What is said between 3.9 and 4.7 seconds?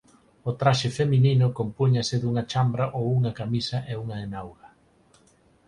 e unha enauga.